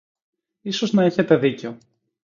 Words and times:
Ίσως 0.61 0.93
να 0.93 1.03
έχετε 1.03 1.37
δίκιο 1.37 1.77